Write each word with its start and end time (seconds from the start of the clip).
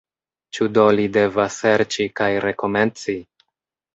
Ĉu 0.57 0.65
do 0.77 0.85
li 0.99 1.05
devas 1.17 1.59
serĉi 1.65 2.07
kaj 2.21 2.31
rekomenci? 2.47 3.15